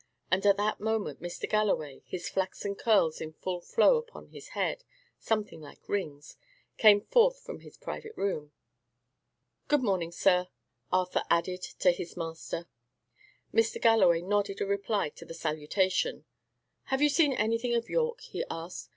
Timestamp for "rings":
5.87-6.37